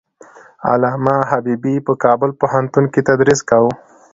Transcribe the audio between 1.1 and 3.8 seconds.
حبيبي په کابل پوهنتون کې تدریس کاوه.